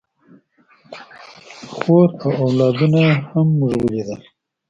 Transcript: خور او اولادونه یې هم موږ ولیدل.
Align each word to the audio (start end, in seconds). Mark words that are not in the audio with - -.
خور 1.75 2.09
او 2.23 2.31
اولادونه 2.45 2.99
یې 3.07 3.13
هم 3.29 3.47
موږ 3.59 3.73
ولیدل. 3.79 4.19